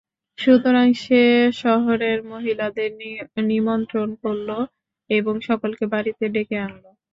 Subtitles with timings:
[0.37, 1.21] সুতরাং সে
[1.61, 2.89] শহরের মহিলাদের
[3.49, 4.49] নিমন্ত্রণ করল
[5.09, 6.85] এবং সকলকে বাড়িতে ডেকে আনল।